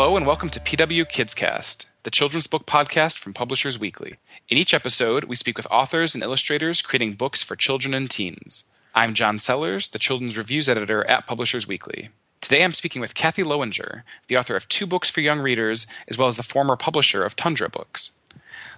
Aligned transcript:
Hello 0.00 0.16
and 0.16 0.26
welcome 0.26 0.48
to 0.48 0.58
PW 0.58 1.04
KidsCast, 1.04 1.84
the 2.04 2.10
children's 2.10 2.46
book 2.46 2.64
podcast 2.64 3.18
from 3.18 3.34
Publishers 3.34 3.78
Weekly. 3.78 4.14
In 4.48 4.56
each 4.56 4.72
episode, 4.72 5.24
we 5.24 5.36
speak 5.36 5.58
with 5.58 5.70
authors 5.70 6.14
and 6.14 6.24
illustrators 6.24 6.80
creating 6.80 7.16
books 7.16 7.42
for 7.42 7.54
children 7.54 7.92
and 7.92 8.08
teens. 8.08 8.64
I'm 8.94 9.12
John 9.12 9.38
Sellers, 9.38 9.88
the 9.90 9.98
children's 9.98 10.38
reviews 10.38 10.70
editor 10.70 11.06
at 11.06 11.26
Publishers 11.26 11.68
Weekly. 11.68 12.08
Today 12.40 12.64
I'm 12.64 12.72
speaking 12.72 13.02
with 13.02 13.14
Kathy 13.14 13.42
Lowinger, 13.42 14.04
the 14.28 14.38
author 14.38 14.56
of 14.56 14.66
two 14.70 14.86
books 14.86 15.10
for 15.10 15.20
young 15.20 15.38
readers, 15.38 15.86
as 16.08 16.16
well 16.16 16.28
as 16.28 16.38
the 16.38 16.42
former 16.42 16.76
publisher 16.76 17.22
of 17.22 17.36
Tundra 17.36 17.68
Books. 17.68 18.12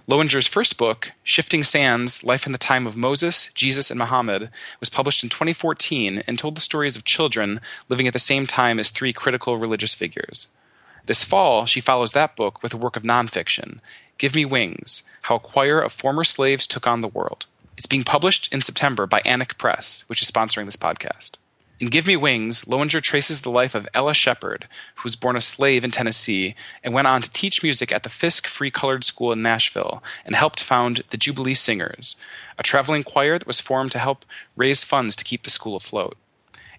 Lowinger's 0.09 0.45
first 0.45 0.77
book, 0.77 1.13
Shifting 1.23 1.63
Sands 1.63 2.25
Life 2.25 2.45
in 2.45 2.51
the 2.51 2.57
Time 2.57 2.85
of 2.85 2.97
Moses, 2.97 3.49
Jesus, 3.53 3.89
and 3.89 3.97
Muhammad, 3.97 4.49
was 4.81 4.89
published 4.89 5.23
in 5.23 5.29
2014 5.29 6.23
and 6.27 6.37
told 6.37 6.57
the 6.57 6.59
stories 6.59 6.97
of 6.97 7.05
children 7.05 7.61
living 7.87 8.07
at 8.07 8.13
the 8.13 8.19
same 8.19 8.45
time 8.45 8.77
as 8.77 8.91
three 8.91 9.13
critical 9.13 9.57
religious 9.57 9.95
figures. 9.95 10.49
This 11.05 11.23
fall, 11.23 11.65
she 11.65 11.81
follows 11.81 12.13
that 12.13 12.37
book 12.37 12.63
with 12.63 12.73
a 12.73 12.77
work 12.77 12.95
of 12.95 13.03
nonfiction, 13.03 13.79
Give 14.17 14.33
Me 14.33 14.45
Wings 14.45 15.03
How 15.23 15.35
a 15.35 15.39
Choir 15.39 15.81
of 15.81 15.91
Former 15.91 16.23
Slaves 16.23 16.65
Took 16.65 16.87
on 16.87 17.01
the 17.01 17.09
World. 17.09 17.45
It's 17.75 17.85
being 17.85 18.05
published 18.05 18.53
in 18.53 18.61
September 18.61 19.05
by 19.05 19.19
Annick 19.21 19.57
Press, 19.57 20.05
which 20.07 20.21
is 20.21 20.31
sponsoring 20.31 20.65
this 20.65 20.77
podcast. 20.77 21.31
In 21.81 21.87
Give 21.87 22.07
Me 22.07 22.15
Wings, 22.15 22.65
Lowinger 22.69 23.01
traces 23.01 23.41
the 23.41 23.51
life 23.51 23.75
of 23.75 23.85
Ella 23.93 24.13
Sheppard, 24.13 24.69
who 24.95 25.01
was 25.03 25.17
born 25.17 25.35
a 25.35 25.41
slave 25.41 25.83
in 25.83 25.91
Tennessee 25.91 26.55
and 26.85 26.93
went 26.93 27.07
on 27.07 27.21
to 27.21 27.29
teach 27.31 27.63
music 27.63 27.91
at 27.91 28.03
the 28.03 28.09
Fisk 28.09 28.47
Free 28.47 28.71
Colored 28.71 29.03
School 29.03 29.33
in 29.33 29.41
Nashville 29.41 30.01
and 30.25 30.37
helped 30.37 30.63
found 30.63 31.03
the 31.09 31.17
Jubilee 31.17 31.53
Singers, 31.53 32.15
a 32.57 32.63
traveling 32.63 33.03
choir 33.03 33.37
that 33.37 33.47
was 33.47 33.59
formed 33.59 33.91
to 33.91 33.99
help 33.99 34.23
raise 34.55 34.85
funds 34.85 35.17
to 35.17 35.25
keep 35.25 35.43
the 35.43 35.49
school 35.49 35.75
afloat. 35.75 36.15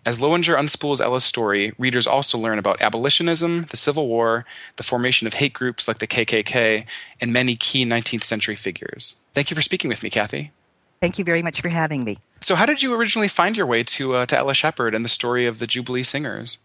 As 0.06 0.20
Lowinger 0.20 0.54
unspools 0.54 1.00
Ella's 1.00 1.24
story, 1.24 1.72
readers 1.78 2.06
also 2.06 2.36
learn 2.36 2.58
about 2.58 2.82
abolitionism, 2.82 3.66
the 3.70 3.76
Civil 3.76 4.06
War, 4.06 4.44
the 4.76 4.82
formation 4.82 5.26
of 5.26 5.34
hate 5.34 5.54
groups 5.54 5.88
like 5.88 5.98
the 5.98 6.06
KKK, 6.06 6.84
and 7.22 7.32
many 7.32 7.56
key 7.56 7.86
19th 7.86 8.24
century 8.24 8.54
figures. 8.54 9.16
Thank 9.32 9.50
you 9.50 9.54
for 9.54 9.62
speaking 9.62 9.88
with 9.88 10.02
me, 10.02 10.10
Kathy. 10.10 10.52
Thank 11.00 11.18
you 11.18 11.24
very 11.24 11.42
much 11.42 11.62
for 11.62 11.70
having 11.70 12.04
me. 12.04 12.18
So, 12.42 12.54
how 12.54 12.66
did 12.66 12.82
you 12.82 12.94
originally 12.94 13.28
find 13.28 13.56
your 13.56 13.66
way 13.66 13.82
to, 13.82 14.14
uh, 14.14 14.26
to 14.26 14.36
Ella 14.36 14.52
Sheppard 14.52 14.94
and 14.94 15.06
the 15.06 15.08
story 15.08 15.46
of 15.46 15.58
the 15.58 15.66
Jubilee 15.66 16.02
Singers? 16.02 16.58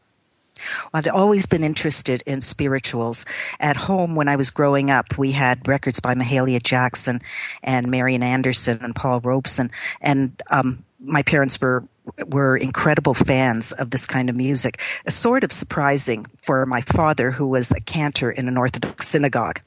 I'd 0.93 1.07
always 1.07 1.45
been 1.45 1.63
interested 1.63 2.21
in 2.25 2.41
spirituals. 2.41 3.25
At 3.61 3.77
home, 3.77 4.15
when 4.15 4.27
I 4.27 4.35
was 4.35 4.49
growing 4.49 4.91
up, 4.91 5.17
we 5.17 5.31
had 5.31 5.65
records 5.65 6.01
by 6.01 6.13
Mahalia 6.15 6.61
Jackson 6.61 7.21
and 7.63 7.89
Marian 7.89 8.23
Anderson 8.23 8.79
and 8.81 8.93
Paul 8.93 9.21
Robeson, 9.21 9.71
and 10.01 10.41
um, 10.51 10.83
my 10.99 11.23
parents 11.23 11.59
were 11.59 11.83
were 12.27 12.57
incredible 12.57 13.13
fans 13.13 13.71
of 13.71 13.91
this 13.91 14.05
kind 14.05 14.29
of 14.29 14.35
music. 14.35 14.81
It's 15.05 15.15
sort 15.15 15.43
of 15.43 15.51
surprising 15.51 16.25
for 16.41 16.65
my 16.65 16.81
father, 16.81 17.31
who 17.31 17.47
was 17.47 17.71
a 17.71 17.79
cantor 17.81 18.31
in 18.31 18.47
an 18.47 18.57
Orthodox 18.57 19.07
synagogue, 19.07 19.61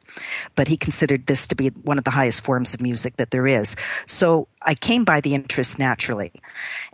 but 0.55 0.69
he 0.69 0.77
considered 0.77 1.27
this 1.27 1.47
to 1.49 1.55
be 1.55 1.69
one 1.69 1.99
of 1.99 2.05
the 2.05 2.11
highest 2.11 2.45
forms 2.45 2.75
of 2.75 2.81
music 2.81 3.17
that 3.17 3.31
there 3.31 3.47
is. 3.47 3.77
So 4.07 4.49
I 4.63 4.75
came 4.75 5.05
by 5.05 5.21
the 5.21 5.35
interest 5.35 5.79
naturally. 5.79 6.33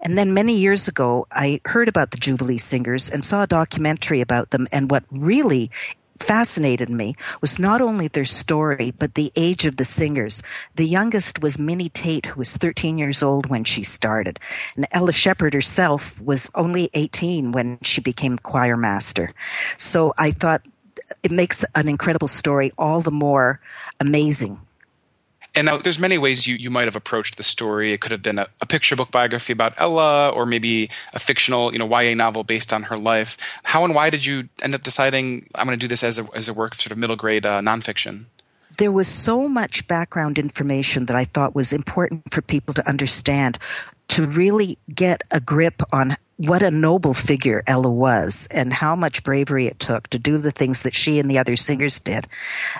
And 0.00 0.18
then 0.18 0.34
many 0.34 0.54
years 0.54 0.88
ago, 0.88 1.26
I 1.32 1.60
heard 1.64 1.88
about 1.88 2.10
the 2.10 2.18
Jubilee 2.18 2.58
Singers 2.58 3.08
and 3.08 3.24
saw 3.24 3.42
a 3.42 3.46
documentary 3.46 4.20
about 4.20 4.50
them. 4.50 4.68
And 4.70 4.90
what 4.90 5.04
really 5.10 5.70
fascinated 6.18 6.90
me 6.90 7.14
was 7.40 7.58
not 7.58 7.80
only 7.80 8.08
their 8.08 8.24
story, 8.24 8.92
but 8.98 9.14
the 9.14 9.32
age 9.36 9.64
of 9.64 9.76
the 9.76 9.84
singers. 9.84 10.42
The 10.74 10.86
youngest 10.86 11.42
was 11.42 11.58
Minnie 11.58 11.88
Tate, 11.88 12.26
who 12.26 12.38
was 12.38 12.56
13 12.56 12.98
years 12.98 13.22
old 13.22 13.46
when 13.46 13.64
she 13.64 13.82
started. 13.82 14.38
And 14.76 14.86
Ella 14.92 15.12
Sheppard 15.12 15.54
herself 15.54 16.20
was 16.20 16.50
only 16.54 16.90
18 16.94 17.52
when 17.52 17.78
she 17.82 18.00
became 18.00 18.38
choir 18.38 18.76
master. 18.76 19.32
So 19.76 20.14
I 20.18 20.30
thought 20.30 20.62
it 21.22 21.30
makes 21.30 21.64
an 21.74 21.88
incredible 21.88 22.28
story 22.28 22.72
all 22.76 23.00
the 23.00 23.10
more 23.10 23.60
amazing 24.00 24.60
and 25.58 25.66
now 25.66 25.76
there's 25.76 25.98
many 25.98 26.18
ways 26.18 26.46
you, 26.46 26.54
you 26.54 26.70
might 26.70 26.84
have 26.84 26.94
approached 26.94 27.36
the 27.36 27.42
story. 27.42 27.92
It 27.92 28.00
could 28.00 28.12
have 28.12 28.22
been 28.22 28.38
a, 28.38 28.46
a, 28.60 28.66
picture 28.66 28.94
book 28.94 29.10
biography 29.10 29.52
about 29.52 29.74
Ella, 29.78 30.30
or 30.30 30.46
maybe 30.46 30.88
a 31.12 31.18
fictional, 31.18 31.72
you 31.72 31.80
know, 31.80 32.00
YA 32.00 32.14
novel 32.14 32.44
based 32.44 32.72
on 32.72 32.84
her 32.84 32.96
life. 32.96 33.36
How 33.64 33.84
and 33.84 33.92
why 33.92 34.08
did 34.08 34.24
you 34.24 34.48
end 34.62 34.76
up 34.76 34.84
deciding 34.84 35.48
I'm 35.56 35.66
going 35.66 35.76
to 35.76 35.84
do 35.84 35.88
this 35.88 36.04
as 36.04 36.18
a 36.20 36.28
as 36.32 36.48
a 36.48 36.54
work 36.54 36.74
of 36.74 36.80
sort 36.80 36.92
of 36.92 36.98
middle 36.98 37.16
grade 37.16 37.44
uh, 37.44 37.60
nonfiction? 37.60 38.26
There 38.76 38.92
was 38.92 39.08
so 39.08 39.48
much 39.48 39.88
background 39.88 40.38
information 40.38 41.06
that 41.06 41.16
I 41.16 41.24
thought 41.24 41.56
was 41.56 41.72
important 41.72 42.32
for 42.32 42.40
people 42.40 42.72
to 42.74 42.88
understand 42.88 43.58
to 44.08 44.26
really 44.26 44.78
get 44.94 45.22
a 45.32 45.40
grip 45.40 45.82
on 45.92 46.16
what 46.36 46.62
a 46.62 46.70
noble 46.70 47.14
figure 47.14 47.64
Ella 47.66 47.90
was 47.90 48.46
and 48.52 48.72
how 48.72 48.94
much 48.94 49.24
bravery 49.24 49.66
it 49.66 49.80
took 49.80 50.06
to 50.08 50.20
do 50.20 50.38
the 50.38 50.52
things 50.52 50.82
that 50.82 50.94
she 50.94 51.18
and 51.18 51.28
the 51.28 51.38
other 51.38 51.56
singers 51.56 51.98
did 51.98 52.28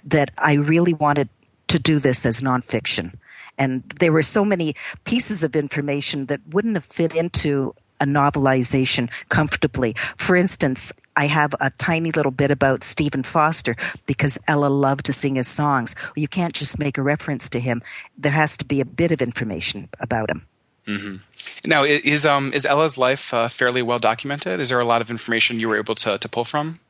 that 0.04 0.30
I 0.38 0.52
really 0.54 0.94
wanted 0.94 1.28
to 1.68 1.78
do 1.78 1.98
this 1.98 2.26
as 2.26 2.40
nonfiction. 2.40 3.14
And 3.56 3.82
there 3.98 4.12
were 4.12 4.22
so 4.22 4.44
many 4.44 4.74
pieces 5.04 5.42
of 5.42 5.56
information 5.56 6.26
that 6.26 6.40
wouldn't 6.48 6.74
have 6.74 6.84
fit 6.84 7.14
into 7.14 7.74
a 8.00 8.04
novelization 8.04 9.10
comfortably. 9.28 9.94
For 10.16 10.36
instance, 10.36 10.92
I 11.16 11.26
have 11.26 11.54
a 11.60 11.70
tiny 11.70 12.12
little 12.12 12.30
bit 12.30 12.50
about 12.50 12.84
Stephen 12.84 13.22
Foster 13.22 13.76
because 14.06 14.38
Ella 14.46 14.68
loved 14.68 15.06
to 15.06 15.12
sing 15.12 15.34
his 15.34 15.48
songs. 15.48 15.94
You 16.14 16.28
can't 16.28 16.54
just 16.54 16.78
make 16.78 16.96
a 16.96 17.02
reference 17.02 17.48
to 17.50 17.60
him. 17.60 17.82
There 18.16 18.32
has 18.32 18.56
to 18.58 18.64
be 18.64 18.80
a 18.80 18.84
bit 18.84 19.10
of 19.10 19.20
information 19.20 19.88
about 19.98 20.30
him. 20.30 20.46
Mm-hmm. 20.86 21.16
Now, 21.68 21.84
is 21.84 22.24
um 22.24 22.50
is 22.54 22.64
Ella's 22.64 22.96
life 22.96 23.34
uh, 23.34 23.48
fairly 23.48 23.82
well 23.82 23.98
documented? 23.98 24.58
Is 24.58 24.70
there 24.70 24.80
a 24.80 24.86
lot 24.86 25.02
of 25.02 25.10
information 25.10 25.60
you 25.60 25.68
were 25.68 25.76
able 25.76 25.94
to 25.96 26.16
to 26.16 26.28
pull 26.28 26.44
from? 26.44 26.80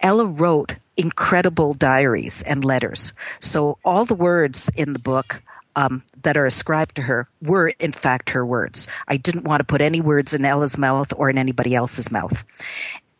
Ella 0.00 0.24
wrote 0.24 0.76
incredible 0.96 1.74
diaries 1.74 2.42
and 2.42 2.64
letters. 2.64 3.12
So 3.40 3.78
all 3.84 4.04
the 4.04 4.14
words 4.14 4.70
in 4.76 4.92
the 4.92 4.98
book 4.98 5.42
um, 5.76 6.02
that 6.22 6.36
are 6.36 6.46
ascribed 6.46 6.96
to 6.96 7.02
her 7.02 7.28
were, 7.42 7.68
in 7.68 7.92
fact, 7.92 8.30
her 8.30 8.46
words. 8.46 8.86
I 9.08 9.16
didn't 9.16 9.44
want 9.44 9.60
to 9.60 9.64
put 9.64 9.80
any 9.80 10.00
words 10.00 10.32
in 10.32 10.44
Ella's 10.44 10.78
mouth 10.78 11.12
or 11.16 11.30
in 11.30 11.38
anybody 11.38 11.74
else's 11.74 12.12
mouth. 12.12 12.44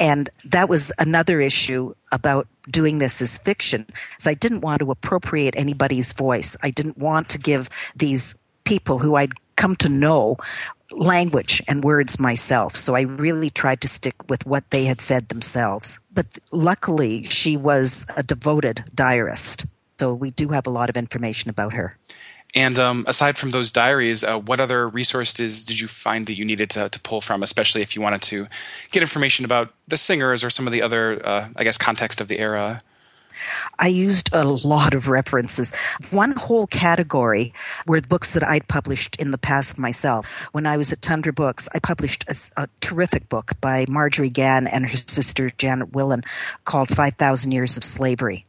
And 0.01 0.29
that 0.45 0.69
was 0.69 0.93
another 0.99 1.41
issue 1.41 1.95
about 2.11 2.49
doing 2.69 2.99
this 2.99 3.23
as 3.23 3.39
fiction. 3.39 3.87
So 4.19 4.31
I 4.31 4.35
didn't 4.35 4.61
want 4.61 4.81
to 4.81 4.91
appropriate 4.91 5.55
anybody's 5.57 6.13
voice. 6.13 6.57
I 6.63 6.71
didn't 6.71 6.99
want 6.99 7.29
to 7.31 7.39
give 7.39 7.69
these 7.95 8.35
people 8.65 8.99
who 8.99 9.15
I'd 9.15 9.33
come 9.57 9.77
to 9.77 9.89
know 9.89 10.37
language 10.97 11.63
and 11.69 11.85
words 11.85 12.19
myself. 12.19 12.77
So 12.77 12.95
I 12.95 13.03
really 13.03 13.51
tried 13.51 13.81
to 13.83 13.89
stick 13.89 14.15
with 14.29 14.47
what 14.47 14.71
they 14.71 14.85
had 14.85 15.01
said 15.01 15.29
themselves. 15.29 15.99
But 16.13 16.27
luckily, 16.53 17.25
she 17.25 17.57
was 17.57 18.07
a 18.17 18.23
devoted 18.23 18.85
diarist. 18.95 19.67
So 19.99 20.15
we 20.15 20.31
do 20.31 20.49
have 20.49 20.67
a 20.67 20.71
lot 20.71 20.91
of 20.91 20.97
information 20.97 21.51
about 21.51 21.73
her. 21.75 21.97
And 22.55 22.79
um, 22.79 23.05
aside 23.09 23.37
from 23.37 23.51
those 23.51 23.73
diaries, 23.73 24.23
uh, 24.23 24.39
what 24.39 24.61
other 24.61 24.89
resources 24.89 25.65
did 25.65 25.81
you 25.81 25.89
find 25.89 26.27
that 26.27 26.39
you 26.39 26.45
needed 26.45 26.71
to, 26.71 26.89
to, 26.89 27.01
pull 27.01 27.21
from, 27.21 27.43
especially 27.43 27.83
if 27.83 27.97
you 27.97 28.03
wanted 28.03 28.23
to 28.23 28.47
get 28.93 29.03
information 29.03 29.45
about 29.45 29.75
the 29.89 29.97
singers 29.97 30.45
or 30.45 30.51
some 30.51 30.67
of 30.67 30.73
the 30.73 30.81
other, 30.81 31.27
uh, 31.27 31.49
I 31.57 31.65
guess, 31.65 31.77
context 31.77 32.21
of 32.21 32.29
the 32.29 32.39
era? 32.39 32.81
I 33.79 33.89
used 33.89 34.31
a 34.33 34.45
lot 34.45 34.95
of 34.95 35.09
references. 35.09 35.73
One 36.11 36.33
whole 36.33 36.67
category 36.67 37.53
were 37.87 38.01
books 38.01 38.33
that 38.35 38.47
I'd 38.47 38.69
published 38.69 39.17
in 39.17 39.31
the 39.31 39.39
past 39.39 39.79
myself. 39.79 40.27
When 40.53 40.67
I 40.67 40.77
was 40.77 40.93
at 40.93 41.03
Tundra 41.03 41.33
Books, 41.33 41.69
I 41.75 41.79
published 41.79 42.25
a, 42.29 42.63
a 42.63 42.69
terrific 42.81 43.29
book 43.29 43.53
by 43.61 43.87
Marjorie 43.89 44.31
Gann 44.31 44.67
and 44.67 44.87
her 44.87 44.97
sister 44.97 45.51
Janet 45.51 45.93
Willen 45.93 46.23
called 46.65 46.89
5,000 46.89 47.53
Years 47.53 47.77
of 47.77 47.85
Slavery. 47.85 48.47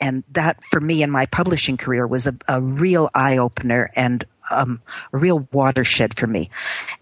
And 0.00 0.24
that, 0.32 0.62
for 0.70 0.80
me 0.80 1.02
in 1.02 1.10
my 1.10 1.26
publishing 1.26 1.76
career, 1.76 2.06
was 2.06 2.26
a, 2.26 2.34
a 2.48 2.60
real 2.60 3.10
eye 3.14 3.36
opener 3.36 3.90
and 3.94 4.24
um, 4.50 4.80
a 5.12 5.18
real 5.18 5.46
watershed 5.52 6.16
for 6.16 6.26
me. 6.26 6.50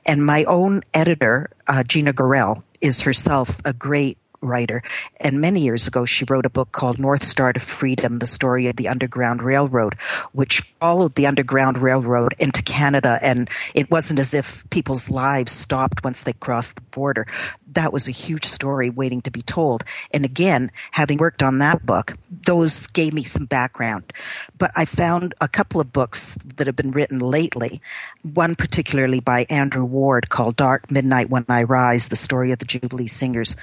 And 0.05 0.25
my 0.25 0.45
own 0.45 0.83
editor, 0.93 1.51
uh, 1.67 1.85
Gena 1.85 2.13
Gorrell, 2.13 2.63
is 2.81 3.03
herself 3.03 3.61
a 3.65 3.73
great 3.73 4.19
writer. 4.41 4.83
And 5.21 5.41
many 5.41 5.61
years 5.61 5.87
ago, 5.87 6.05
she 6.05 6.25
wrote 6.29 6.47
a 6.47 6.51
book 6.51 6.73
called 6.73 6.99
North 6.99 7.25
Star 7.25 7.53
to 7.53 7.61
Freedom, 7.61 8.19
the 8.19 8.27
story 8.27 8.67
of 8.67 8.77
the 8.77 8.89
Underground 8.89 9.43
Railroad, 9.43 9.95
which 10.33 10.61
followed 10.81 11.15
the 11.15 11.27
Underground 11.27 11.79
Railroad 11.79 12.35
into 12.39 12.63
Canada. 12.63 13.19
And 13.23 13.49
it 13.75 13.91
wasn't 13.91 14.21
as 14.21 14.35
if 14.35 14.69
people's 14.71 15.11
lives 15.11 15.53
stopped 15.53 16.05
once 16.05 16.23
they 16.23 16.33
crossed 16.35 16.77
the 16.77 16.83
border. 16.83 17.27
That 17.67 17.93
was 17.93 18.09
a 18.09 18.13
huge 18.13 18.47
story 18.47 18.89
waiting 18.89 19.21
to 19.23 19.31
be 19.31 19.43
told. 19.43 19.85
And 20.11 20.25
again, 20.25 20.71
having 20.93 21.19
worked 21.19 21.43
on 21.43 21.59
that 21.59 21.85
book, 21.85 22.17
those 22.31 22.87
gave 22.87 23.13
me 23.13 23.25
some 23.25 23.45
background. 23.45 24.13
But 24.57 24.71
I 24.75 24.85
found 24.85 25.35
a 25.41 25.49
couple 25.49 25.81
of 25.81 25.93
books 25.93 26.39
that 26.57 26.67
have 26.67 26.77
been 26.77 26.93
written 26.93 27.19
lately, 27.19 27.81
one 28.23 28.55
particularly 28.55 29.21
by 29.21 29.47
Andrew 29.51 29.85
Ward 29.85 30.29
called 30.29 30.57
Dark 30.57 30.91
Midnight 30.91 31.29
When 31.29 31.45
I 31.49 31.63
Rise, 31.65 32.09
the 32.09 32.17
story 32.17 32.53
of 32.53 32.59
the 32.59 32.65
Jubilee 32.65 33.07
Singers 33.07 33.57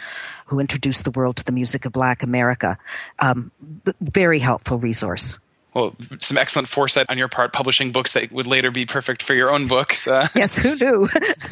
who 0.47 0.59
introduced 0.63 1.03
the 1.03 1.11
world 1.11 1.35
to 1.35 1.43
the 1.43 1.51
music 1.51 1.85
of 1.85 1.91
Black 1.91 2.23
America. 2.23 2.77
Um, 3.19 3.51
very 3.99 4.39
helpful 4.39 4.77
resource. 4.79 5.37
well, 5.73 5.95
some 6.19 6.37
excellent 6.37 6.67
foresight 6.67 7.07
on 7.09 7.17
your 7.17 7.27
part, 7.27 7.51
publishing 7.51 7.91
books 7.91 8.13
that 8.13 8.31
would 8.31 8.45
later 8.45 8.71
be 8.71 8.85
perfect 8.85 9.23
for 9.23 9.33
your 9.33 9.51
own 9.51 9.67
books. 9.67 10.07
Uh, 10.07 10.27
yes, 10.35 10.55
who 10.55 10.75
knew? 10.75 11.09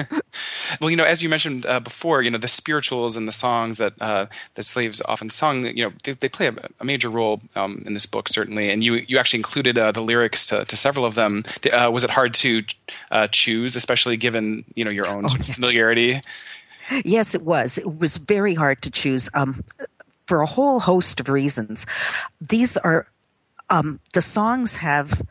well, 0.80 0.90
you 0.90 0.96
know, 0.96 1.04
as 1.04 1.22
you 1.22 1.30
mentioned 1.30 1.66
uh, 1.66 1.80
before, 1.80 2.22
you 2.22 2.30
know, 2.30 2.38
the 2.38 2.48
spirituals 2.48 3.18
and 3.18 3.28
the 3.28 3.34
songs 3.34 3.78
that 3.78 3.94
uh, 4.02 4.28
the 4.56 4.64
slaves 4.64 5.02
often 5.06 5.30
sung, 5.30 5.66
you 5.66 5.84
know, 5.84 5.92
they, 6.04 6.14
they 6.14 6.30
play 6.30 6.48
a, 6.48 6.56
a, 6.80 6.86
major 6.86 7.10
role 7.10 7.42
um, 7.56 7.84
in 7.86 7.94
this 7.94 8.06
book, 8.06 8.30
certainly. 8.30 8.70
And 8.70 8.84
you 8.84 9.06
you 9.08 9.18
actually 9.18 9.40
included 9.40 9.78
uh, 9.78 9.92
the 9.92 10.02
lyrics 10.02 10.48
to, 10.48 10.66
to, 10.66 10.78
several 10.78 11.06
of 11.06 11.16
them. 11.16 11.44
Uh, 11.72 11.90
was 11.92 12.04
it 12.04 12.12
hard 12.12 12.34
to 12.36 12.64
uh, 13.12 13.28
choose, 13.28 13.76
especially 13.76 14.18
given 14.18 14.64
you 14.76 14.86
know 14.86 14.92
your 14.92 15.08
own 15.08 15.26
oh, 15.26 15.36
yes. 15.36 15.56
familiarity? 15.56 16.20
Yes, 17.06 17.36
it 17.36 17.44
was. 17.44 17.78
It 17.78 18.00
was 18.00 18.18
very 18.18 18.56
hard 18.56 18.82
to 18.82 18.92
choose. 18.92 19.30
Um, 19.34 19.64
for 20.32 20.40
a 20.42 20.46
whole 20.46 20.80
host 20.80 21.20
of 21.20 21.28
reasons. 21.28 21.86
These 22.40 22.78
are 22.78 23.08
um, 23.70 24.00
the 24.14 24.22
songs 24.22 24.78
have 24.78 25.22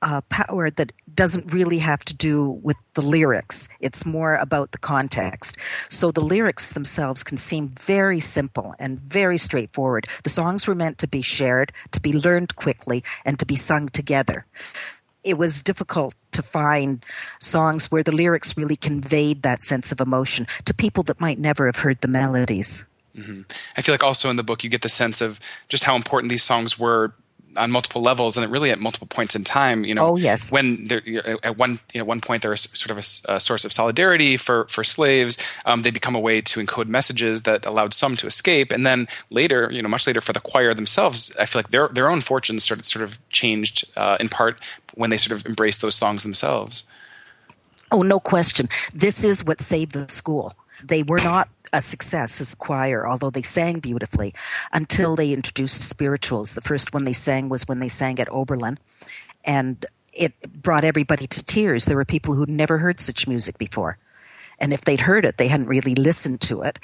uh, 0.00 0.20
power 0.28 0.70
that 0.70 0.92
doesn't 1.12 1.52
really 1.52 1.78
have 1.78 2.04
to 2.04 2.14
do 2.14 2.50
with 2.62 2.76
the 2.92 3.00
lyrics. 3.00 3.68
It's 3.80 4.06
more 4.06 4.36
about 4.36 4.70
the 4.70 4.78
context. 4.78 5.56
So 5.88 6.12
the 6.12 6.20
lyrics 6.20 6.72
themselves 6.72 7.24
can 7.24 7.38
seem 7.38 7.70
very 7.70 8.20
simple 8.20 8.76
and 8.78 9.00
very 9.00 9.38
straightforward. 9.38 10.06
The 10.22 10.30
songs 10.30 10.68
were 10.68 10.74
meant 10.76 10.98
to 10.98 11.08
be 11.08 11.22
shared, 11.22 11.72
to 11.90 12.00
be 12.00 12.12
learned 12.12 12.54
quickly, 12.54 13.02
and 13.24 13.40
to 13.40 13.46
be 13.46 13.56
sung 13.56 13.88
together. 13.88 14.46
It 15.24 15.38
was 15.38 15.62
difficult 15.62 16.14
to 16.32 16.42
find 16.42 17.04
songs 17.40 17.90
where 17.90 18.02
the 18.02 18.12
lyrics 18.12 18.56
really 18.56 18.76
conveyed 18.76 19.42
that 19.42 19.64
sense 19.64 19.92
of 19.92 20.00
emotion 20.00 20.46
to 20.64 20.74
people 20.74 21.02
that 21.04 21.20
might 21.20 21.38
never 21.38 21.66
have 21.66 21.76
heard 21.76 22.00
the 22.00 22.08
melodies. 22.08 22.84
Mm-hmm. 23.16 23.42
I 23.76 23.82
feel 23.82 23.92
like 23.92 24.02
also 24.02 24.28
in 24.28 24.36
the 24.36 24.42
book 24.42 24.64
you 24.64 24.70
get 24.70 24.82
the 24.82 24.88
sense 24.88 25.20
of 25.20 25.38
just 25.68 25.84
how 25.84 25.94
important 25.94 26.30
these 26.30 26.42
songs 26.42 26.78
were 26.78 27.14
on 27.56 27.70
multiple 27.70 28.02
levels 28.02 28.36
and 28.36 28.44
it 28.44 28.50
really 28.50 28.70
at 28.70 28.78
multiple 28.78 29.06
points 29.06 29.34
in 29.34 29.44
time. 29.44 29.84
You 29.84 29.94
know, 29.94 30.08
oh 30.08 30.16
yes, 30.16 30.50
when 30.50 30.88
at 31.42 31.56
one 31.56 31.80
you 31.92 32.00
know, 32.00 32.04
one 32.04 32.20
point 32.20 32.42
they're 32.42 32.56
sort 32.56 32.90
of 32.90 32.98
a, 32.98 33.34
a, 33.34 33.40
source 33.40 33.64
of 33.64 33.72
solidarity 33.72 34.36
for 34.36 34.66
for 34.68 34.84
slaves. 34.84 35.38
Um, 35.64 35.82
they 35.82 35.90
become 35.90 36.14
a 36.14 36.20
way 36.20 36.40
to 36.40 36.60
encode 36.60 36.88
messages 36.88 37.42
that 37.42 37.66
allowed 37.66 37.94
some 37.94 38.16
to 38.16 38.26
escape, 38.26 38.72
and 38.72 38.86
then 38.86 39.08
later, 39.30 39.68
you 39.72 39.82
know, 39.82 39.88
much 39.88 40.06
later 40.06 40.20
for 40.20 40.32
the 40.32 40.40
choir 40.40 40.74
themselves, 40.74 41.32
I 41.38 41.46
feel 41.46 41.60
like 41.60 41.70
their 41.70 41.88
their 41.88 42.10
own 42.10 42.20
fortunes 42.20 42.64
sort 42.64 42.80
of 42.80 42.86
sort 42.86 43.04
of 43.04 43.18
changed 43.30 43.84
uh, 43.96 44.16
in 44.20 44.28
part 44.28 44.58
when 44.94 45.10
they 45.10 45.16
sort 45.16 45.38
of 45.38 45.46
embraced 45.46 45.80
those 45.80 45.94
songs 45.94 46.22
themselves. 46.22 46.84
Oh, 47.90 48.02
no 48.02 48.18
question. 48.18 48.68
This 48.92 49.22
is 49.22 49.44
what 49.44 49.60
saved 49.60 49.92
the 49.92 50.08
school. 50.08 50.54
They 50.82 51.02
were 51.02 51.20
not 51.20 51.48
a 51.74 51.80
success 51.80 52.40
as 52.40 52.54
choir, 52.54 53.06
although 53.06 53.30
they 53.30 53.42
sang 53.42 53.80
beautifully, 53.80 54.32
until 54.72 55.16
they 55.16 55.32
introduced 55.32 55.80
spirituals. 55.80 56.54
The 56.54 56.60
first 56.60 56.94
one 56.94 57.04
they 57.04 57.12
sang 57.12 57.48
was 57.48 57.66
when 57.66 57.80
they 57.80 57.88
sang 57.88 58.20
at 58.20 58.32
Oberlin, 58.32 58.78
and 59.44 59.84
it 60.12 60.32
brought 60.62 60.84
everybody 60.84 61.26
to 61.26 61.42
tears. 61.42 61.84
There 61.84 61.96
were 61.96 62.04
people 62.04 62.34
who'd 62.34 62.48
never 62.48 62.78
heard 62.78 63.00
such 63.00 63.26
music 63.26 63.58
before. 63.58 63.98
And 64.60 64.72
if 64.72 64.82
they'd 64.82 65.00
heard 65.00 65.24
it, 65.24 65.36
they 65.36 65.48
hadn't 65.48 65.66
really 65.66 65.96
listened 65.96 66.40
to 66.42 66.62
it, 66.62 66.78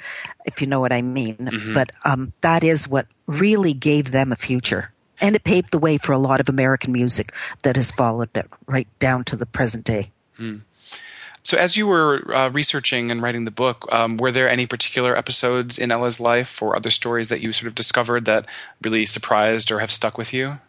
if 0.45 0.59
you 0.59 0.67
know 0.67 0.81
what 0.81 0.91
I 0.91 1.01
mean. 1.01 1.37
Mm-hmm. 1.37 1.73
But 1.73 1.93
um, 2.03 2.33
that 2.41 2.63
is 2.63 2.87
what 2.87 3.07
really 3.27 3.73
gave 3.73 4.11
them 4.11 4.33
a 4.33 4.35
future. 4.35 4.91
And 5.21 5.35
it 5.35 5.45
paved 5.45 5.71
the 5.71 5.79
way 5.79 5.97
for 5.97 6.11
a 6.11 6.17
lot 6.17 6.41
of 6.41 6.49
American 6.49 6.91
music 6.91 7.33
that 7.61 7.77
has 7.77 7.89
followed 7.89 8.35
it 8.35 8.49
right 8.65 8.87
down 8.99 9.23
to 9.25 9.37
the 9.37 9.45
present 9.45 9.85
day. 9.85 10.11
Mm. 10.37 10.61
So, 11.43 11.57
as 11.57 11.75
you 11.75 11.87
were 11.87 12.33
uh, 12.33 12.49
researching 12.49 13.09
and 13.09 13.21
writing 13.21 13.45
the 13.45 13.51
book, 13.51 13.87
um, 13.91 14.17
were 14.17 14.31
there 14.31 14.49
any 14.49 14.65
particular 14.65 15.15
episodes 15.17 15.77
in 15.77 15.91
Ella's 15.91 16.19
life 16.19 16.61
or 16.61 16.75
other 16.75 16.91
stories 16.91 17.29
that 17.29 17.41
you 17.41 17.51
sort 17.51 17.67
of 17.67 17.75
discovered 17.75 18.25
that 18.25 18.45
really 18.81 19.05
surprised 19.05 19.71
or 19.71 19.79
have 19.79 19.91
stuck 19.91 20.17
with 20.17 20.33
you? 20.33 20.59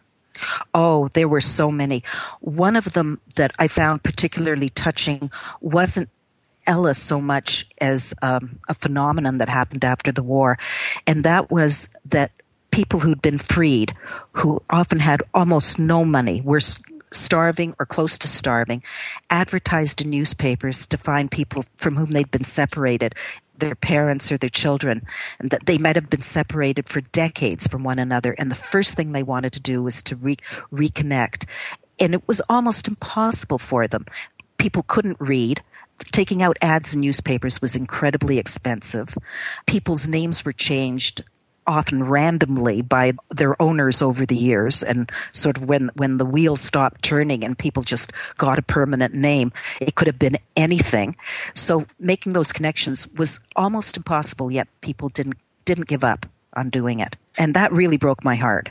Oh, 0.73 1.09
there 1.09 1.27
were 1.27 1.41
so 1.41 1.71
many. 1.71 2.03
One 2.41 2.75
of 2.75 2.93
them 2.93 3.21
that 3.35 3.51
I 3.59 3.67
found 3.67 4.03
particularly 4.03 4.69
touching 4.69 5.31
wasn't 5.61 6.09
Ella 6.65 6.95
so 6.95 7.21
much 7.21 7.67
as 7.79 8.13
um, 8.21 8.59
a 8.67 8.73
phenomenon 8.73 9.37
that 9.37 9.49
happened 9.49 9.83
after 9.85 10.11
the 10.11 10.23
war, 10.23 10.57
and 11.05 11.23
that 11.23 11.51
was 11.51 11.89
that 12.05 12.31
people 12.71 13.01
who'd 13.01 13.21
been 13.21 13.37
freed, 13.37 13.93
who 14.33 14.61
often 14.69 14.99
had 14.99 15.21
almost 15.33 15.77
no 15.77 16.03
money, 16.03 16.41
were 16.41 16.61
starving 17.13 17.75
or 17.79 17.85
close 17.85 18.17
to 18.19 18.27
starving, 18.27 18.83
advertised 19.29 20.01
in 20.01 20.09
newspapers 20.09 20.85
to 20.87 20.97
find 20.97 21.31
people 21.31 21.65
from 21.77 21.95
whom 21.95 22.11
they'd 22.11 22.31
been 22.31 22.43
separated, 22.43 23.15
their 23.57 23.75
parents 23.75 24.31
or 24.31 24.37
their 24.37 24.49
children, 24.49 25.05
and 25.39 25.49
that 25.49 25.65
they 25.65 25.77
might 25.77 25.95
have 25.95 26.09
been 26.09 26.21
separated 26.21 26.89
for 26.89 27.01
decades 27.01 27.67
from 27.67 27.83
one 27.83 27.99
another. 27.99 28.33
And 28.33 28.49
the 28.51 28.55
first 28.55 28.95
thing 28.95 29.11
they 29.11 29.23
wanted 29.23 29.53
to 29.53 29.59
do 29.59 29.81
was 29.81 30.01
to 30.03 30.15
re- 30.15 30.37
reconnect. 30.71 31.45
And 31.99 32.13
it 32.13 32.27
was 32.27 32.41
almost 32.49 32.87
impossible 32.87 33.59
for 33.59 33.87
them. 33.87 34.05
People 34.57 34.83
couldn't 34.83 35.17
read 35.19 35.61
taking 36.11 36.41
out 36.41 36.57
ads 36.61 36.93
in 36.93 37.01
newspapers 37.01 37.61
was 37.61 37.75
incredibly 37.75 38.37
expensive. 38.37 39.17
People's 39.65 40.07
names 40.07 40.43
were 40.43 40.51
changed 40.51 41.23
often 41.67 42.03
randomly 42.03 42.81
by 42.81 43.13
their 43.29 43.59
owners 43.61 44.01
over 44.01 44.25
the 44.25 44.35
years. 44.35 44.83
And 44.83 45.11
sort 45.31 45.57
of 45.57 45.63
when 45.63 45.89
when 45.95 46.17
the 46.17 46.25
wheels 46.25 46.61
stopped 46.61 47.03
turning 47.03 47.43
and 47.43 47.57
people 47.57 47.83
just 47.83 48.11
got 48.37 48.59
a 48.59 48.61
permanent 48.61 49.13
name 49.13 49.51
it 49.79 49.95
could 49.95 50.07
have 50.07 50.19
been 50.19 50.37
anything. 50.55 51.15
So 51.53 51.85
making 51.99 52.33
those 52.33 52.51
connections 52.51 53.07
was 53.13 53.39
almost 53.55 53.97
impossible 53.97 54.51
yet 54.51 54.67
people 54.81 55.09
didn't 55.09 55.35
didn't 55.65 55.87
give 55.87 56.03
up 56.03 56.25
on 56.55 56.69
doing 56.69 56.99
it. 56.99 57.15
And 57.37 57.53
that 57.55 57.71
really 57.71 57.97
broke 57.97 58.23
my 58.23 58.35
heart. 58.35 58.69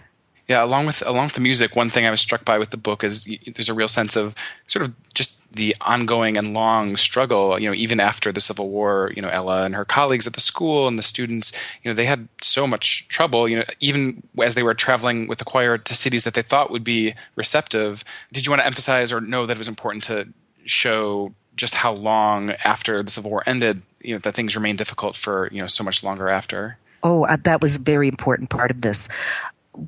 Yeah 0.49 0.65
along 0.65 0.87
with 0.87 1.07
along 1.07 1.27
with 1.27 1.35
the 1.35 1.41
music 1.41 1.77
one 1.77 1.89
thing 1.89 2.05
i 2.07 2.11
was 2.11 2.21
struck 2.21 2.45
by 2.45 2.59
with 2.59 2.71
the 2.71 2.77
book 2.77 3.05
is 3.05 3.25
there's 3.55 3.69
a 3.69 3.75
real 3.75 3.89
sense 3.89 4.17
of 4.17 4.35
sort 4.67 4.85
of 4.85 4.93
just 5.15 5.42
the 5.55 5.77
ongoing 5.81 6.37
and 6.37 6.55
long 6.55 6.97
struggle, 6.97 7.59
you 7.61 7.69
know, 7.69 7.75
even 7.75 8.01
after 8.01 8.33
the 8.33 8.41
Civil 8.41 8.71
War, 8.71 9.13
you 9.15 9.21
know, 9.21 9.29
Ella 9.29 9.65
and 9.65 9.75
her 9.75 9.85
colleagues 9.85 10.27
at 10.27 10.33
the 10.33 10.41
school 10.41 10.89
and 10.89 10.99
the 10.99 11.03
students, 11.03 11.53
you 11.83 11.91
know, 11.91 11.95
they 11.95 12.07
had 12.07 12.29
so 12.41 12.67
much 12.67 13.07
trouble, 13.09 13.49
you 13.49 13.57
know, 13.57 13.65
even 13.81 14.23
as 14.43 14.55
they 14.55 14.63
were 14.63 14.75
traveling 14.75 15.29
with 15.29 15.39
the 15.39 15.45
choir 15.45 15.77
to 15.77 15.95
cities 15.95 16.25
that 16.25 16.35
they 16.35 16.43
thought 16.43 16.71
would 16.71 16.85
be 16.85 17.15
receptive. 17.37 18.05
Did 18.33 18.47
you 18.47 18.51
want 18.51 18.61
to 18.61 18.67
emphasize 18.67 19.13
or 19.13 19.21
know 19.21 19.47
that 19.47 19.57
it 19.57 19.59
was 19.59 19.69
important 19.69 20.05
to 20.05 20.29
show 20.65 21.35
just 21.55 21.75
how 21.75 21.93
long 21.93 22.53
after 22.65 23.03
the 23.03 23.11
Civil 23.11 23.31
War 23.31 23.43
ended, 23.47 23.83
you 24.01 24.15
know, 24.15 24.19
that 24.21 24.35
things 24.35 24.57
remained 24.57 24.79
difficult 24.79 25.17
for, 25.17 25.49
you 25.53 25.61
know, 25.61 25.67
so 25.67 25.85
much 25.85 26.03
longer 26.03 26.29
after? 26.29 26.79
Oh, 27.03 27.25
uh, 27.25 27.37
that 27.45 27.61
was 27.61 27.77
a 27.77 27.81
very 27.81 28.09
important 28.09 28.49
part 28.49 28.71
of 28.71 28.83
this 28.83 29.09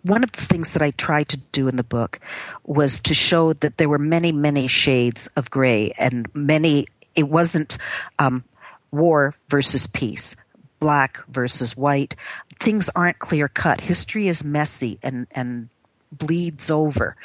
one 0.03 0.25
of 0.25 0.33
the 0.33 0.43
things 0.43 0.73
that 0.73 0.83
I 0.83 0.93
tried 0.93 1.29
to 1.31 1.37
do 1.37 1.69
in 1.69 1.77
the 1.77 1.85
book 1.85 2.21
was 2.65 3.01
to 3.01 3.15
show 3.15 3.53
that 3.53 3.77
there 3.77 3.89
were 3.89 3.99
many, 3.99 4.33
many 4.33 4.67
shades 4.67 5.27
of 5.37 5.51
gray 5.51 5.93
and 5.99 6.29
many, 6.35 6.87
it 7.15 7.29
wasn't 7.29 7.79
um, 8.19 8.45
war 8.91 9.35
versus 9.49 9.87
peace, 9.87 10.37
black 10.81 11.25
versus 11.29 11.77
white. 11.77 12.17
Things 12.59 12.89
aren't 12.97 13.19
clear 13.19 13.49
cut. 13.49 13.83
History 13.83 14.29
is 14.29 14.43
messy 14.43 14.99
and, 15.03 15.27
and 15.33 15.69
bleeds 16.11 16.71
over. 16.71 17.17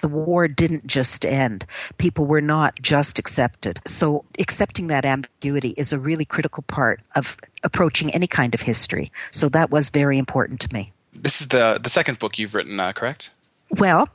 The 0.00 0.08
war 0.08 0.46
didn't 0.48 0.86
just 0.86 1.24
end. 1.24 1.66
People 1.98 2.26
were 2.26 2.40
not 2.40 2.80
just 2.80 3.18
accepted. 3.18 3.80
So 3.86 4.24
accepting 4.38 4.86
that 4.88 5.04
ambiguity 5.04 5.74
is 5.76 5.92
a 5.92 5.98
really 5.98 6.24
critical 6.24 6.62
part 6.62 7.00
of 7.16 7.38
approaching 7.62 8.10
any 8.10 8.26
kind 8.26 8.54
of 8.54 8.62
history. 8.62 9.10
So 9.30 9.48
that 9.48 9.70
was 9.70 9.88
very 9.88 10.18
important 10.18 10.60
to 10.60 10.72
me. 10.72 10.93
This 11.24 11.40
is 11.40 11.48
the 11.48 11.80
the 11.82 11.88
second 11.88 12.18
book 12.18 12.38
you've 12.38 12.54
written, 12.54 12.78
uh, 12.78 12.92
correct? 12.92 13.30
Well, 13.70 14.08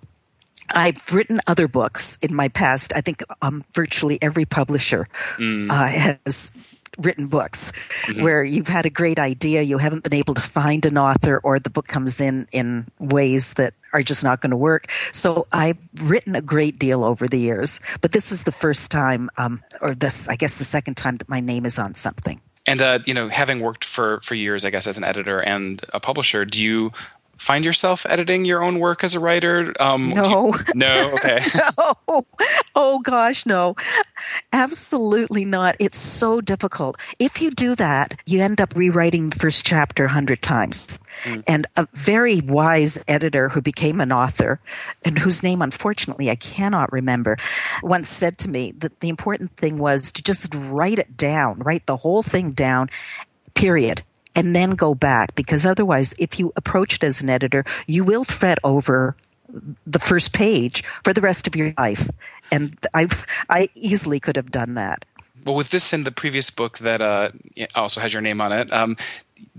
I've 0.69 1.11
written 1.11 1.41
other 1.47 1.67
books 1.67 2.19
in 2.21 2.35
my 2.35 2.49
past. 2.49 2.93
I 2.95 3.01
think 3.01 3.23
um, 3.41 3.65
virtually 3.73 4.19
every 4.21 4.45
publisher 4.45 5.07
mm. 5.37 5.71
uh, 5.71 5.87
has 5.87 6.51
written 6.99 7.25
books 7.25 7.71
mm-hmm. 8.03 8.21
where 8.21 8.43
you've 8.43 8.67
had 8.67 8.85
a 8.85 8.91
great 8.91 9.17
idea, 9.17 9.63
you 9.63 9.79
haven't 9.79 10.03
been 10.03 10.13
able 10.13 10.35
to 10.35 10.41
find 10.41 10.85
an 10.85 10.99
author, 10.99 11.39
or 11.43 11.59
the 11.59 11.71
book 11.71 11.87
comes 11.87 12.21
in 12.21 12.47
in 12.51 12.85
ways 12.99 13.53
that 13.53 13.73
are 13.91 14.03
just 14.03 14.23
not 14.23 14.39
going 14.41 14.51
to 14.51 14.57
work. 14.57 14.85
So 15.11 15.47
I've 15.51 15.79
written 15.99 16.35
a 16.35 16.41
great 16.41 16.77
deal 16.77 17.03
over 17.03 17.27
the 17.27 17.39
years, 17.39 17.79
but 18.01 18.11
this 18.11 18.31
is 18.31 18.43
the 18.43 18.51
first 18.51 18.91
time, 18.91 19.31
um, 19.37 19.63
or 19.81 19.95
this, 19.95 20.27
I 20.27 20.35
guess, 20.35 20.57
the 20.57 20.63
second 20.63 20.95
time 20.95 21.17
that 21.17 21.29
my 21.29 21.39
name 21.39 21.65
is 21.65 21.79
on 21.79 21.95
something. 21.95 22.39
And 22.69 22.83
uh, 22.83 22.99
you 23.03 23.15
know, 23.15 23.29
having 23.29 23.61
worked 23.61 23.83
for 23.83 24.19
for 24.21 24.35
years, 24.35 24.63
I 24.63 24.69
guess, 24.69 24.85
as 24.85 24.95
an 24.95 25.03
editor 25.03 25.41
and 25.41 25.83
a 25.91 25.99
publisher, 25.99 26.45
do 26.45 26.63
you 26.63 26.91
find 27.39 27.65
yourself 27.65 28.05
editing 28.07 28.45
your 28.45 28.61
own 28.61 28.79
work 28.79 29.03
as 29.03 29.15
a 29.15 29.19
writer? 29.19 29.73
Um, 29.79 30.09
no. 30.09 30.53
You, 30.53 30.63
no. 30.75 31.13
Okay. 31.15 31.39
no. 32.07 32.25
Oh 32.75 32.99
gosh, 32.99 33.45
no. 33.45 33.75
Absolutely 34.53 35.45
not. 35.45 35.75
It's 35.79 35.97
so 35.97 36.41
difficult. 36.41 36.97
If 37.17 37.41
you 37.41 37.51
do 37.51 37.75
that, 37.75 38.19
you 38.25 38.41
end 38.41 38.61
up 38.61 38.75
rewriting 38.75 39.29
the 39.29 39.39
first 39.39 39.65
chapter 39.65 40.05
a 40.05 40.09
hundred 40.09 40.41
times. 40.41 40.99
Mm. 41.23 41.43
And 41.47 41.67
a 41.75 41.87
very 41.93 42.41
wise 42.41 43.03
editor 43.07 43.49
who 43.49 43.61
became 43.61 43.99
an 43.99 44.11
author 44.11 44.59
and 45.03 45.19
whose 45.19 45.41
name 45.41 45.61
unfortunately 45.61 46.29
I 46.29 46.35
cannot 46.35 46.91
remember 46.91 47.37
once 47.81 48.09
said 48.09 48.37
to 48.39 48.49
me 48.49 48.71
that 48.77 48.99
the 48.99 49.09
important 49.09 49.55
thing 49.57 49.79
was 49.79 50.11
to 50.13 50.21
just 50.21 50.53
write 50.53 50.99
it 50.99 51.17
down, 51.17 51.59
write 51.59 51.85
the 51.85 51.97
whole 51.97 52.23
thing 52.23 52.51
down, 52.51 52.89
period 53.55 54.03
and 54.35 54.55
then 54.55 54.71
go 54.71 54.93
back 54.93 55.35
because 55.35 55.65
otherwise 55.65 56.13
if 56.19 56.39
you 56.39 56.53
approach 56.55 56.95
it 56.95 57.03
as 57.03 57.21
an 57.21 57.29
editor 57.29 57.63
you 57.87 58.03
will 58.03 58.23
fret 58.23 58.59
over 58.63 59.15
the 59.85 59.99
first 59.99 60.33
page 60.33 60.83
for 61.03 61.13
the 61.13 61.21
rest 61.21 61.47
of 61.47 61.55
your 61.55 61.73
life. 61.77 62.09
And 62.51 62.77
I've, 62.93 63.25
I 63.49 63.69
easily 63.75 64.19
could 64.19 64.35
have 64.35 64.51
done 64.51 64.73
that. 64.75 65.05
Well, 65.45 65.55
with 65.55 65.69
this 65.69 65.93
and 65.93 66.05
the 66.05 66.11
previous 66.11 66.49
book 66.49 66.79
that 66.79 67.01
uh, 67.01 67.31
also 67.75 68.01
has 68.01 68.13
your 68.13 68.21
name 68.21 68.41
on 68.41 68.51
it, 68.51 68.71
um, 68.73 68.97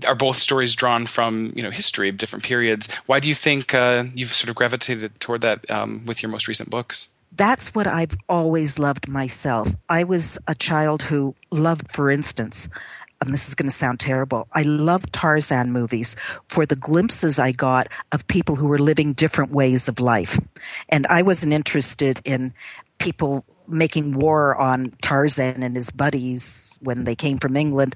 are 0.05 0.15
both 0.15 0.37
stories 0.37 0.75
drawn 0.75 1.07
from 1.07 1.53
you 1.55 1.63
know 1.63 1.71
history 1.71 2.07
of 2.07 2.17
different 2.17 2.45
periods. 2.45 2.93
Why 3.07 3.19
do 3.19 3.27
you 3.27 3.35
think 3.35 3.73
uh, 3.73 4.05
you've 4.13 4.33
sort 4.33 4.49
of 4.49 4.55
gravitated 4.55 5.19
toward 5.19 5.41
that 5.41 5.69
um, 5.71 6.05
with 6.05 6.21
your 6.21 6.31
most 6.31 6.47
recent 6.47 6.69
books? 6.69 7.09
That's 7.35 7.73
what 7.73 7.87
I've 7.87 8.15
always 8.29 8.77
loved 8.77 9.07
myself. 9.07 9.69
I 9.89 10.03
was 10.03 10.37
a 10.47 10.53
child 10.53 11.03
who 11.03 11.33
loved, 11.49 11.91
for 11.91 12.11
instance, 12.11 12.69
and 13.21 13.31
this 13.33 13.47
is 13.47 13.55
going 13.55 13.69
to 13.69 13.75
sound 13.75 13.99
terrible. 13.99 14.47
I 14.51 14.63
loved 14.63 15.13
Tarzan 15.13 15.71
movies 15.71 16.15
for 16.49 16.65
the 16.65 16.75
glimpses 16.75 17.37
I 17.37 17.51
got 17.51 17.87
of 18.11 18.27
people 18.27 18.55
who 18.55 18.67
were 18.67 18.79
living 18.79 19.13
different 19.13 19.51
ways 19.51 19.87
of 19.87 19.99
life. 19.99 20.39
And 20.89 21.05
I 21.07 21.21
wasn't 21.21 21.53
interested 21.53 22.19
in 22.25 22.53
people 22.97 23.45
making 23.67 24.13
war 24.13 24.55
on 24.55 24.93
Tarzan 25.01 25.63
and 25.63 25.75
his 25.75 25.91
buddies 25.91 26.73
when 26.79 27.03
they 27.03 27.15
came 27.15 27.37
from 27.37 27.55
England. 27.55 27.95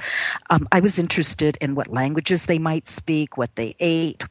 Um, 0.49 0.67
I 0.71 0.79
was 0.79 0.99
interested 0.99 1.57
in 1.59 1.75
what 1.75 1.87
languages 1.87 2.45
they 2.45 2.59
might 2.59 2.87
speak, 2.87 3.35
what 3.37 3.55
they 3.55 3.75
ate, 3.79 4.23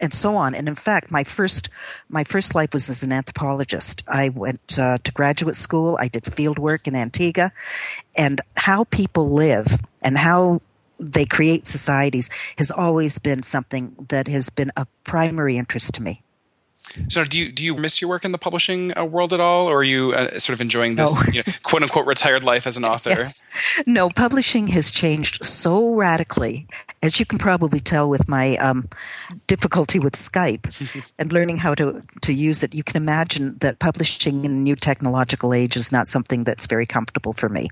and 0.00 0.14
so 0.14 0.36
on. 0.36 0.54
And 0.54 0.68
in 0.68 0.74
fact, 0.74 1.10
my 1.10 1.24
first 1.24 1.68
my 2.08 2.24
first 2.24 2.54
life 2.54 2.72
was 2.72 2.88
as 2.88 3.02
an 3.02 3.12
anthropologist. 3.12 4.04
I 4.08 4.28
went 4.28 4.78
uh, 4.78 4.98
to 4.98 5.12
graduate 5.12 5.56
school. 5.56 5.96
I 6.00 6.08
did 6.08 6.24
field 6.24 6.58
work 6.58 6.86
in 6.86 6.94
Antigua, 6.94 7.52
and 8.16 8.40
how 8.56 8.84
people 8.84 9.30
live 9.30 9.80
and 10.02 10.18
how 10.18 10.60
they 10.98 11.24
create 11.24 11.66
societies 11.66 12.30
has 12.56 12.70
always 12.70 13.18
been 13.18 13.42
something 13.42 14.06
that 14.08 14.28
has 14.28 14.48
been 14.48 14.70
a 14.76 14.86
primary 15.02 15.56
interest 15.56 15.94
to 15.94 16.02
me. 16.02 16.22
So, 17.08 17.24
do 17.24 17.38
you 17.38 17.50
do 17.50 17.64
you 17.64 17.76
miss 17.76 18.00
your 18.00 18.08
work 18.08 18.24
in 18.24 18.32
the 18.32 18.38
publishing 18.38 18.96
uh, 18.96 19.04
world 19.04 19.32
at 19.32 19.40
all, 19.40 19.68
or 19.68 19.78
are 19.78 19.84
you 19.84 20.12
uh, 20.12 20.38
sort 20.38 20.54
of 20.54 20.60
enjoying 20.60 20.96
this 20.96 21.22
no. 21.22 21.32
you 21.32 21.42
know, 21.46 21.52
quote 21.62 21.82
unquote 21.82 22.06
retired 22.06 22.44
life 22.44 22.66
as 22.66 22.76
an 22.76 22.84
author? 22.92 23.10
Yes. 23.10 23.42
No, 23.86 24.10
publishing 24.10 24.68
has 24.68 24.90
changed 24.90 25.44
so 25.44 25.94
radically, 25.94 26.66
as 27.02 27.18
you 27.18 27.26
can 27.26 27.38
probably 27.38 27.80
tell 27.80 28.08
with 28.08 28.28
my 28.28 28.56
um, 28.58 28.88
difficulty 29.46 29.98
with 29.98 30.14
Skype 30.14 31.12
and 31.18 31.32
learning 31.32 31.58
how 31.58 31.74
to 31.74 32.02
to 32.22 32.32
use 32.32 32.62
it. 32.62 32.74
You 32.74 32.84
can 32.84 32.96
imagine 32.96 33.58
that 33.58 33.78
publishing 33.78 34.44
in 34.44 34.50
a 34.50 34.54
new 34.54 34.76
technological 34.76 35.52
age 35.52 35.76
is 35.76 35.90
not 35.90 36.08
something 36.08 36.44
that's 36.44 36.66
very 36.66 36.86
comfortable 36.86 37.32
for 37.32 37.48
me, 37.48 37.68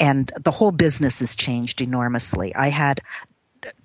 and 0.00 0.32
the 0.38 0.52
whole 0.52 0.72
business 0.72 1.20
has 1.20 1.34
changed 1.34 1.80
enormously. 1.80 2.54
I 2.54 2.68
had 2.68 3.00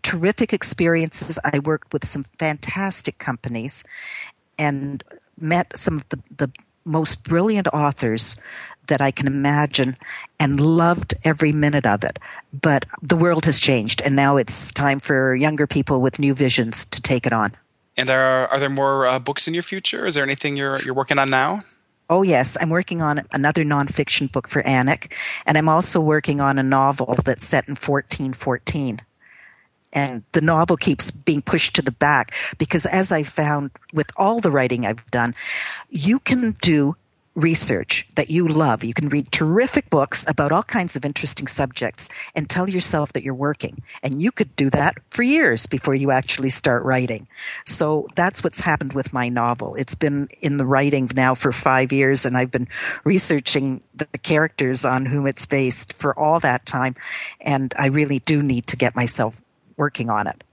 terrific 0.01 0.53
experiences. 0.53 1.39
I 1.44 1.60
worked 1.60 1.94
with 1.94 2.06
some 2.06 2.24
fantastic 2.24 3.18
companies 3.18 3.84
and 4.63 5.03
met 5.38 5.77
some 5.77 5.98
of 5.98 6.10
the, 6.10 6.20
the 6.38 6.51
most 6.86 7.24
brilliant 7.24 7.67
authors 7.67 8.36
that 8.88 9.01
I 9.01 9.12
can 9.12 9.27
imagine 9.27 9.98
and 10.39 10.60
loved 10.60 11.13
every 11.24 11.51
minute 11.51 11.86
of 11.86 12.03
it. 12.03 12.20
But 12.51 12.86
the 13.01 13.15
world 13.15 13.46
has 13.46 13.60
changed, 13.60 14.01
and 14.01 14.15
now 14.15 14.38
it's 14.38 14.72
time 14.72 15.00
for 15.00 15.36
younger 15.36 15.67
people 15.67 16.01
with 16.01 16.20
new 16.20 16.34
visions 16.34 16.86
to 16.86 17.01
take 17.01 17.25
it 17.25 17.34
on. 17.34 17.55
And 17.96 18.10
are 18.10 18.48
are 18.48 18.60
there 18.60 18.70
more 18.70 19.05
uh, 19.05 19.20
books 19.20 19.48
in 19.48 19.53
your 19.53 19.63
future? 19.63 20.05
Is 20.05 20.15
there 20.15 20.24
anything 20.24 20.58
you're 20.58 20.82
you're 20.82 20.96
working 20.96 21.20
on 21.20 21.29
now? 21.29 21.63
Oh 22.10 22.22
yes, 22.24 22.58
I'm 22.60 22.70
working 22.70 23.01
on 23.01 23.25
another 23.32 23.63
nonfiction 23.63 24.32
book 24.32 24.48
for 24.48 24.62
Annick, 24.63 25.12
and 25.46 25.58
I'm 25.58 25.70
also 25.70 26.01
working 26.01 26.41
on 26.41 26.60
a 26.60 26.63
novel 26.63 27.15
that's 27.24 27.46
set 27.46 27.67
in 27.67 27.75
1414 27.75 29.01
and 29.93 30.23
the 30.33 30.41
novel 30.41 30.75
keeps 30.75 31.12
being 31.12 31.41
pushed 31.41 31.75
to 31.75 31.81
the 31.81 31.91
back 31.91 32.33
because 32.57 32.85
as 32.85 33.12
I 33.12 33.23
found 33.23 33.71
with 33.93 34.12
all 34.17 34.41
the 34.41 34.51
writing 34.51 34.85
I've 34.85 35.09
done, 35.12 35.35
you 35.89 36.19
can 36.19 36.57
do 36.62 36.95
research 37.35 38.05
that 38.15 38.29
you 38.29 38.47
love. 38.47 38.83
You 38.83 38.93
can 38.93 39.09
read 39.09 39.31
terrific 39.31 39.89
books 39.89 40.23
about 40.27 40.51
all 40.51 40.63
kinds 40.63 40.95
of 40.95 41.03
interesting 41.03 41.47
subjects 41.47 42.09
and 42.35 42.47
tell 42.47 42.69
yourself 42.69 43.13
that 43.13 43.23
you're 43.23 43.33
working. 43.33 43.81
And 44.03 44.21
you 44.21 44.31
could 44.31 44.55
do 44.55 44.69
that 44.69 44.95
for 45.09 45.23
years 45.23 45.65
before 45.65 45.95
you 45.95 46.12
actually 46.12 46.51
start 46.51 46.83
writing. 46.83 47.27
So 47.65 48.07
that's 48.15 48.43
what's 48.43 48.59
happened 48.59 48.93
with 48.93 49.13
my 49.13 49.29
novel. 49.29 49.73
It's 49.75 49.95
been 49.95 50.27
in 50.41 50.57
the 50.57 50.65
writing 50.65 51.09
now 51.15 51.33
for 51.33 51.51
five 51.51 51.91
years 51.91 52.25
and 52.25 52.38
I've 52.38 52.51
been 52.51 52.67
researching 53.03 53.81
the 53.95 54.05
characters 54.21 54.85
on 54.85 55.07
whom 55.07 55.25
it's 55.25 55.45
based 55.45 55.93
for 55.93 56.17
all 56.17 56.39
that 56.41 56.65
time. 56.65 56.95
And 57.41 57.73
I 57.77 57.88
really 57.88 58.19
do 58.19 58.43
need 58.43 58.67
to 58.67 58.77
get 58.77 58.95
myself 58.95 59.41
working 59.84 60.10
on 60.10 60.28
it. 60.28 60.44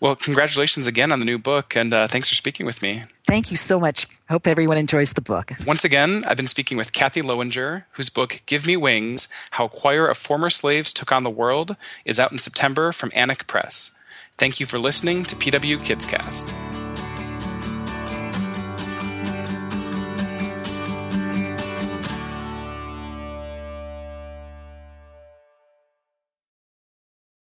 Well, 0.00 0.14
congratulations 0.14 0.86
again 0.86 1.10
on 1.10 1.20
the 1.20 1.24
new 1.24 1.38
book, 1.38 1.74
and 1.74 1.94
uh, 1.94 2.06
thanks 2.06 2.28
for 2.28 2.34
speaking 2.34 2.66
with 2.66 2.82
me. 2.82 3.04
Thank 3.26 3.50
you 3.50 3.56
so 3.56 3.80
much. 3.80 4.06
Hope 4.28 4.46
everyone 4.46 4.76
enjoys 4.76 5.14
the 5.14 5.22
book. 5.22 5.52
Once 5.66 5.84
again, 5.84 6.22
I've 6.26 6.36
been 6.36 6.46
speaking 6.46 6.76
with 6.76 6.92
Kathy 6.92 7.22
Lowinger, 7.22 7.86
whose 7.92 8.10
book, 8.10 8.42
Give 8.44 8.66
Me 8.66 8.76
Wings 8.76 9.28
How 9.52 9.64
a 9.64 9.68
Choir 9.70 10.06
of 10.06 10.18
Former 10.18 10.50
Slaves 10.50 10.92
Took 10.92 11.10
on 11.10 11.22
the 11.22 11.30
World, 11.30 11.76
is 12.04 12.20
out 12.20 12.32
in 12.32 12.38
September 12.38 12.92
from 12.92 13.10
Annick 13.12 13.46
Press. 13.46 13.92
Thank 14.36 14.60
you 14.60 14.66
for 14.66 14.78
listening 14.78 15.24
to 15.24 15.34
PW 15.34 15.78
KidsCast. 15.78 16.75